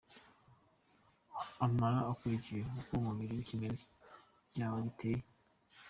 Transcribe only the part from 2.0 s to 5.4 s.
ukurikije uko umubiri nikimero byawe biteye.